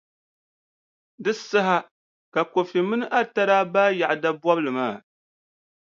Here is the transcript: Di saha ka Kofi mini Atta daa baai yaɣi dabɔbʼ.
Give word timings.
Di 1.23 1.33
saha 1.47 1.77
ka 2.33 2.41
Kofi 2.53 2.79
mini 2.89 3.05
Atta 3.19 3.41
daa 3.49 3.63
baai 3.73 3.95
yaɣi 3.99 4.15
dabɔbʼ. 4.23 5.03